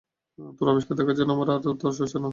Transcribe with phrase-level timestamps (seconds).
[0.57, 2.29] তোর আবিষ্কার দেখার জন্য আমাদের আর তর সইছে না!